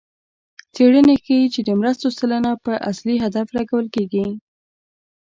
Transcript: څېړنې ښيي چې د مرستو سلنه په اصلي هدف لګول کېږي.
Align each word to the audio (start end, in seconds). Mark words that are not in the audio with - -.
څېړنې 0.73 1.15
ښيي 1.23 1.45
چې 1.53 1.61
د 1.67 1.69
مرستو 1.81 2.07
سلنه 2.17 2.51
په 2.65 2.73
اصلي 2.91 3.15
هدف 3.25 3.47
لګول 3.57 3.85
کېږي. 3.95 4.27